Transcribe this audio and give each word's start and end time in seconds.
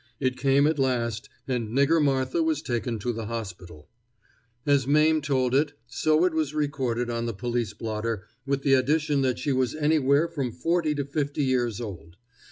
It 0.19 0.35
came 0.35 0.65
at 0.65 0.79
last, 0.79 1.29
and 1.47 1.69
Nigger 1.77 2.03
Martha 2.03 2.41
was 2.41 2.63
taken 2.63 2.97
to 2.97 3.13
the 3.13 3.27
hospital. 3.27 3.87
As 4.65 4.87
Mame 4.87 5.21
told 5.21 5.53
it, 5.53 5.73
so 5.85 6.25
it 6.25 6.33
was 6.33 6.55
recorded 6.55 7.11
on 7.11 7.27
the 7.27 7.35
police 7.35 7.75
blotter, 7.75 8.25
with 8.43 8.63
the 8.63 8.73
addition 8.73 9.21
that 9.21 9.37
she 9.37 9.51
was 9.51 9.75
anywhere 9.75 10.27
from 10.27 10.53
forty 10.53 10.95
to 10.95 11.05
fifty 11.05 11.43
years 11.43 11.79
old. 11.79 12.17